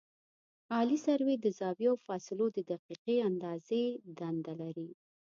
عالي 0.73 0.97
سروې 1.05 1.35
د 1.39 1.45
زاویو 1.59 1.91
او 1.93 2.03
فاصلو 2.07 2.45
د 2.55 2.59
دقیقې 2.71 3.15
اندازې 3.29 3.81
دنده 4.17 4.53
لري 4.61 4.89